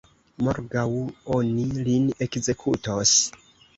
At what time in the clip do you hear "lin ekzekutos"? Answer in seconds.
1.89-3.17